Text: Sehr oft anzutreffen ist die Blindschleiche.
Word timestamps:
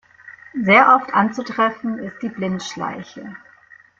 Sehr 0.59 0.95
oft 0.95 1.13
anzutreffen 1.13 1.99
ist 1.99 2.23
die 2.23 2.29
Blindschleiche. 2.29 3.35